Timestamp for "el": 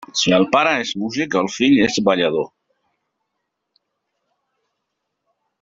0.35-0.45, 1.41-1.49